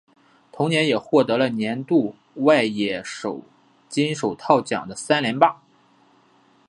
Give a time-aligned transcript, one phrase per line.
[0.51, 3.43] 同年也获得了年度外野手
[3.87, 5.61] 金手套奖的三连霸。